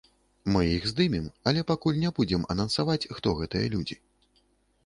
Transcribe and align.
Мы 0.53 0.61
іх 0.77 0.87
здымем, 0.91 1.27
але 1.51 1.61
пакуль 1.71 1.99
не 2.05 2.13
будзем 2.21 2.47
анансаваць, 2.55 3.09
хто 3.19 3.35
гэтыя 3.43 3.67
людзі. 3.75 3.95